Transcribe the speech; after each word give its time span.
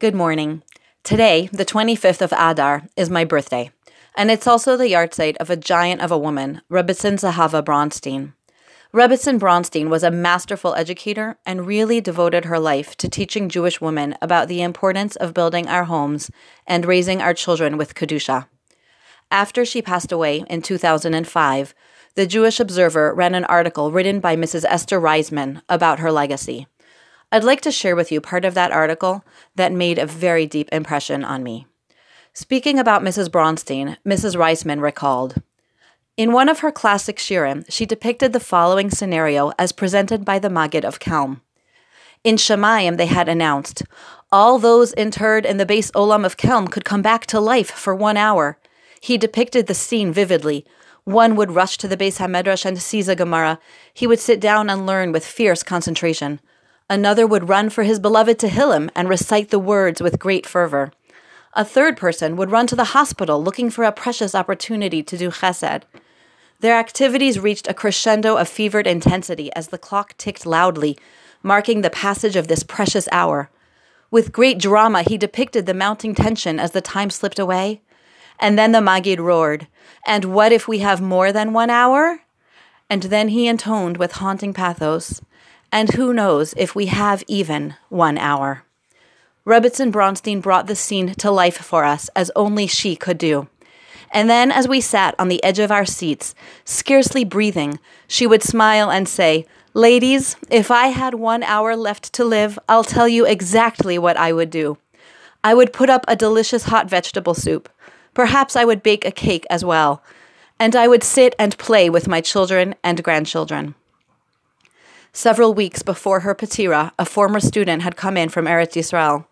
Good 0.00 0.14
morning. 0.14 0.64
Today, 1.04 1.48
the 1.52 1.64
25th 1.64 2.20
of 2.20 2.32
Adar, 2.32 2.82
is 2.96 3.08
my 3.08 3.24
birthday, 3.24 3.70
and 4.16 4.28
it's 4.28 4.46
also 4.46 4.76
the 4.76 4.88
yahrzeit 4.88 5.36
of 5.36 5.50
a 5.50 5.56
giant 5.56 6.00
of 6.00 6.10
a 6.10 6.18
woman, 6.18 6.62
Rebbetzin 6.68 7.14
Zahava 7.14 7.62
Bronstein. 7.62 8.32
Rebbetzin 8.92 9.38
Bronstein 9.38 9.88
was 9.88 10.02
a 10.02 10.10
masterful 10.10 10.74
educator 10.74 11.38
and 11.46 11.66
really 11.66 12.00
devoted 12.00 12.46
her 12.46 12.58
life 12.58 12.96
to 12.96 13.08
teaching 13.08 13.48
Jewish 13.48 13.80
women 13.80 14.16
about 14.20 14.48
the 14.48 14.62
importance 14.62 15.14
of 15.14 15.32
building 15.32 15.68
our 15.68 15.84
homes 15.84 16.28
and 16.66 16.84
raising 16.84 17.22
our 17.22 17.32
children 17.32 17.76
with 17.76 17.94
Kedusha. 17.94 18.48
After 19.30 19.64
she 19.64 19.80
passed 19.80 20.10
away 20.10 20.44
in 20.50 20.60
2005, 20.60 21.72
the 22.16 22.26
Jewish 22.26 22.58
Observer 22.58 23.14
ran 23.14 23.36
an 23.36 23.44
article 23.44 23.92
written 23.92 24.18
by 24.18 24.34
Mrs. 24.34 24.64
Esther 24.64 25.00
Reisman 25.00 25.62
about 25.68 26.00
her 26.00 26.10
legacy. 26.10 26.66
I'd 27.34 27.42
like 27.42 27.62
to 27.62 27.72
share 27.72 27.96
with 27.96 28.12
you 28.12 28.20
part 28.20 28.44
of 28.44 28.54
that 28.54 28.70
article 28.70 29.24
that 29.56 29.72
made 29.72 29.98
a 29.98 30.06
very 30.06 30.46
deep 30.46 30.68
impression 30.70 31.24
on 31.24 31.42
me. 31.42 31.66
Speaking 32.32 32.78
about 32.78 33.02
Mrs. 33.02 33.28
Bronstein, 33.28 33.96
Mrs. 34.06 34.36
Reisman 34.36 34.80
recalled 34.80 35.42
In 36.16 36.30
one 36.30 36.48
of 36.48 36.60
her 36.60 36.70
classic 36.70 37.16
shiurim, 37.16 37.64
she 37.68 37.86
depicted 37.86 38.32
the 38.32 38.38
following 38.38 38.88
scenario 38.88 39.50
as 39.58 39.72
presented 39.72 40.24
by 40.24 40.38
the 40.38 40.48
Maggid 40.48 40.84
of 40.84 41.00
Kelm. 41.00 41.40
In 42.22 42.36
Shamayim, 42.36 42.98
they 42.98 43.06
had 43.06 43.28
announced, 43.28 43.82
all 44.30 44.60
those 44.60 44.92
interred 44.92 45.44
in 45.44 45.56
the 45.56 45.66
Beis 45.66 45.90
Olam 45.90 46.24
of 46.24 46.36
Kelm 46.36 46.70
could 46.70 46.84
come 46.84 47.02
back 47.02 47.26
to 47.26 47.40
life 47.40 47.72
for 47.72 47.96
one 47.96 48.16
hour. 48.16 48.60
He 49.00 49.18
depicted 49.18 49.66
the 49.66 49.74
scene 49.74 50.12
vividly. 50.12 50.64
One 51.02 51.34
would 51.34 51.50
rush 51.50 51.78
to 51.78 51.88
the 51.88 51.96
Beis 51.96 52.18
Hamedrash 52.18 52.64
and 52.64 52.80
seize 52.80 53.08
a 53.08 53.16
Gemara. 53.16 53.58
He 53.92 54.06
would 54.06 54.20
sit 54.20 54.40
down 54.40 54.70
and 54.70 54.86
learn 54.86 55.10
with 55.10 55.26
fierce 55.26 55.64
concentration. 55.64 56.38
Another 56.90 57.26
would 57.26 57.48
run 57.48 57.70
for 57.70 57.82
his 57.82 57.98
beloved 57.98 58.38
to 58.40 58.48
Tehillim 58.48 58.90
and 58.94 59.08
recite 59.08 59.50
the 59.50 59.58
words 59.58 60.02
with 60.02 60.18
great 60.18 60.46
fervor. 60.46 60.92
A 61.54 61.64
third 61.64 61.96
person 61.96 62.36
would 62.36 62.50
run 62.50 62.66
to 62.66 62.76
the 62.76 62.92
hospital 62.92 63.42
looking 63.42 63.70
for 63.70 63.84
a 63.84 63.92
precious 63.92 64.34
opportunity 64.34 65.02
to 65.02 65.16
do 65.16 65.30
chesed. 65.30 65.82
Their 66.60 66.76
activities 66.76 67.38
reached 67.38 67.68
a 67.68 67.74
crescendo 67.74 68.36
of 68.36 68.48
fevered 68.48 68.86
intensity 68.86 69.52
as 69.54 69.68
the 69.68 69.78
clock 69.78 70.16
ticked 70.18 70.44
loudly, 70.44 70.98
marking 71.42 71.80
the 71.80 71.90
passage 71.90 72.36
of 72.36 72.48
this 72.48 72.62
precious 72.62 73.08
hour. 73.10 73.50
With 74.10 74.32
great 74.32 74.58
drama, 74.58 75.02
he 75.02 75.16
depicted 75.16 75.66
the 75.66 75.74
mounting 75.74 76.14
tension 76.14 76.60
as 76.60 76.72
the 76.72 76.80
time 76.80 77.10
slipped 77.10 77.38
away. 77.38 77.80
And 78.38 78.58
then 78.58 78.72
the 78.72 78.80
Maggid 78.80 79.20
roared, 79.20 79.68
And 80.06 80.26
what 80.26 80.52
if 80.52 80.68
we 80.68 80.80
have 80.80 81.00
more 81.00 81.32
than 81.32 81.52
one 81.52 81.70
hour? 81.70 82.20
And 82.90 83.04
then 83.04 83.28
he 83.28 83.48
intoned 83.48 83.96
with 83.96 84.12
haunting 84.12 84.52
pathos, 84.52 85.22
and 85.74 85.90
who 85.94 86.14
knows 86.14 86.54
if 86.56 86.76
we 86.76 86.86
have 86.86 87.24
even 87.26 87.74
one 87.88 88.16
hour. 88.16 88.62
Rebbetzin 89.44 89.90
Bronstein 89.90 90.40
brought 90.40 90.68
the 90.68 90.76
scene 90.76 91.08
to 91.16 91.32
life 91.32 91.56
for 91.56 91.84
us 91.84 92.08
as 92.14 92.30
only 92.36 92.68
she 92.68 92.94
could 92.94 93.18
do. 93.18 93.48
And 94.12 94.30
then, 94.30 94.52
as 94.52 94.68
we 94.68 94.80
sat 94.80 95.16
on 95.18 95.26
the 95.26 95.42
edge 95.42 95.58
of 95.58 95.72
our 95.72 95.84
seats, 95.84 96.32
scarcely 96.64 97.24
breathing, 97.24 97.80
she 98.06 98.24
would 98.24 98.44
smile 98.44 98.88
and 98.88 99.08
say, 99.08 99.46
Ladies, 99.74 100.36
if 100.48 100.70
I 100.70 100.86
had 100.86 101.14
one 101.14 101.42
hour 101.42 101.74
left 101.74 102.12
to 102.12 102.24
live, 102.24 102.56
I'll 102.68 102.84
tell 102.84 103.08
you 103.08 103.26
exactly 103.26 103.98
what 103.98 104.16
I 104.16 104.32
would 104.32 104.50
do. 104.50 104.78
I 105.42 105.54
would 105.54 105.72
put 105.72 105.90
up 105.90 106.04
a 106.06 106.14
delicious 106.14 106.64
hot 106.64 106.88
vegetable 106.88 107.34
soup. 107.34 107.68
Perhaps 108.14 108.54
I 108.54 108.64
would 108.64 108.84
bake 108.84 109.04
a 109.04 109.10
cake 109.10 109.44
as 109.50 109.64
well. 109.64 110.04
And 110.60 110.76
I 110.76 110.86
would 110.86 111.02
sit 111.02 111.34
and 111.36 111.58
play 111.58 111.90
with 111.90 112.06
my 112.06 112.20
children 112.20 112.76
and 112.84 113.02
grandchildren. 113.02 113.74
Several 115.16 115.54
weeks 115.54 115.80
before 115.80 116.20
her 116.20 116.34
patira, 116.34 116.90
a 116.98 117.06
former 117.06 117.38
student 117.38 117.82
had 117.82 117.96
come 117.96 118.16
in 118.16 118.28
from 118.30 118.46
Eretz 118.46 118.74
Yisrael. 118.74 119.26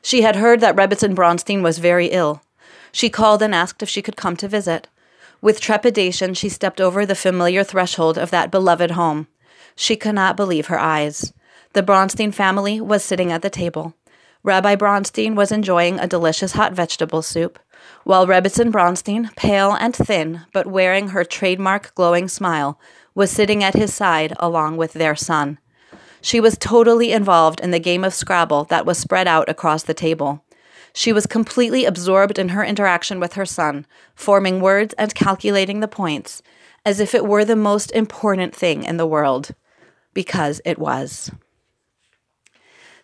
She 0.00 0.22
had 0.22 0.36
heard 0.36 0.60
that 0.60 0.74
Rebbetzin 0.74 1.14
Bronstein 1.14 1.60
was 1.62 1.76
very 1.76 2.06
ill. 2.06 2.40
She 2.90 3.10
called 3.10 3.42
and 3.42 3.54
asked 3.54 3.82
if 3.82 3.88
she 3.88 4.00
could 4.00 4.16
come 4.16 4.34
to 4.38 4.48
visit. 4.48 4.88
With 5.42 5.60
trepidation, 5.60 6.32
she 6.32 6.48
stepped 6.48 6.80
over 6.80 7.04
the 7.04 7.14
familiar 7.14 7.62
threshold 7.64 8.16
of 8.16 8.30
that 8.30 8.50
beloved 8.50 8.92
home. 8.92 9.26
She 9.76 9.94
could 9.94 10.14
not 10.14 10.38
believe 10.38 10.68
her 10.68 10.78
eyes. 10.78 11.34
The 11.74 11.82
Bronstein 11.82 12.32
family 12.32 12.80
was 12.80 13.04
sitting 13.04 13.30
at 13.30 13.42
the 13.42 13.50
table. 13.50 13.94
Rabbi 14.42 14.74
Bronstein 14.74 15.34
was 15.34 15.52
enjoying 15.52 15.98
a 16.00 16.06
delicious 16.06 16.52
hot 16.52 16.72
vegetable 16.72 17.20
soup, 17.20 17.58
while 18.04 18.26
Rebbetzin 18.26 18.70
Bronstein, 18.70 19.34
pale 19.36 19.72
and 19.72 19.94
thin, 19.94 20.42
but 20.52 20.66
wearing 20.66 21.08
her 21.08 21.24
trademark 21.24 21.94
glowing 21.94 22.28
smile, 22.28 22.78
was 23.14 23.30
sitting 23.30 23.64
at 23.64 23.74
his 23.74 23.92
side 23.92 24.32
along 24.38 24.76
with 24.76 24.92
their 24.92 25.16
son. 25.16 25.58
She 26.20 26.40
was 26.40 26.58
totally 26.58 27.12
involved 27.12 27.60
in 27.60 27.70
the 27.70 27.78
game 27.78 28.04
of 28.04 28.14
Scrabble 28.14 28.64
that 28.64 28.86
was 28.86 28.98
spread 28.98 29.28
out 29.28 29.48
across 29.48 29.82
the 29.82 29.94
table. 29.94 30.44
She 30.92 31.12
was 31.12 31.26
completely 31.26 31.84
absorbed 31.84 32.38
in 32.38 32.50
her 32.50 32.64
interaction 32.64 33.20
with 33.20 33.34
her 33.34 33.46
son, 33.46 33.86
forming 34.14 34.60
words 34.60 34.94
and 34.98 35.14
calculating 35.14 35.80
the 35.80 35.88
points, 35.88 36.42
as 36.84 37.00
if 37.00 37.14
it 37.14 37.26
were 37.26 37.44
the 37.44 37.54
most 37.54 37.90
important 37.92 38.54
thing 38.54 38.82
in 38.82 38.96
the 38.96 39.06
world. 39.06 39.54
Because 40.14 40.60
it 40.64 40.78
was. 40.78 41.30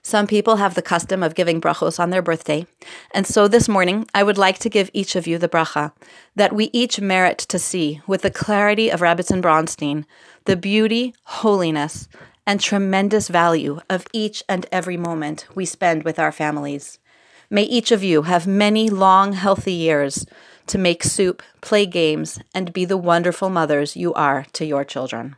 Some 0.04 0.26
people 0.26 0.56
have 0.56 0.74
the 0.74 0.82
custom 0.82 1.22
of 1.22 1.36
giving 1.36 1.60
brachos 1.60 2.00
on 2.00 2.10
their 2.10 2.22
birthday, 2.22 2.66
and 3.12 3.24
so 3.24 3.46
this 3.46 3.68
morning 3.68 4.06
I 4.12 4.24
would 4.24 4.36
like 4.36 4.58
to 4.58 4.68
give 4.68 4.90
each 4.92 5.14
of 5.14 5.28
you 5.28 5.38
the 5.38 5.48
bracha 5.48 5.92
that 6.34 6.52
we 6.52 6.70
each 6.72 7.00
merit 7.00 7.38
to 7.38 7.58
see 7.58 8.00
with 8.06 8.22
the 8.22 8.30
clarity 8.30 8.90
of 8.90 9.00
Rebbetzin 9.00 9.40
Bronstein 9.40 10.04
the 10.44 10.56
beauty, 10.56 11.14
holiness, 11.22 12.08
and 12.44 12.60
tremendous 12.60 13.28
value 13.28 13.80
of 13.88 14.06
each 14.12 14.42
and 14.48 14.66
every 14.72 14.96
moment 14.96 15.46
we 15.54 15.64
spend 15.64 16.02
with 16.02 16.18
our 16.18 16.32
families. 16.32 16.98
May 17.48 17.62
each 17.62 17.92
of 17.92 18.02
you 18.02 18.22
have 18.22 18.44
many 18.44 18.90
long, 18.90 19.34
healthy 19.34 19.72
years 19.72 20.26
to 20.66 20.78
make 20.78 21.04
soup, 21.04 21.44
play 21.60 21.86
games, 21.86 22.40
and 22.52 22.72
be 22.72 22.84
the 22.84 22.96
wonderful 22.96 23.50
mothers 23.50 23.96
you 23.96 24.12
are 24.14 24.46
to 24.54 24.64
your 24.66 24.84
children. 24.84 25.36